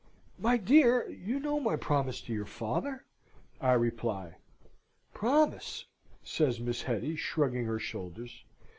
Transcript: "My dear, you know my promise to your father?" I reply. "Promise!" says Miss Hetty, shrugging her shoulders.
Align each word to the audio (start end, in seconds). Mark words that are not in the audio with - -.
"My 0.39 0.57
dear, 0.57 1.07
you 1.07 1.39
know 1.39 1.59
my 1.59 1.75
promise 1.75 2.21
to 2.21 2.33
your 2.33 2.47
father?" 2.47 3.05
I 3.61 3.73
reply. 3.73 4.37
"Promise!" 5.13 5.85
says 6.23 6.59
Miss 6.59 6.81
Hetty, 6.81 7.15
shrugging 7.15 7.65
her 7.65 7.77
shoulders. 7.77 8.43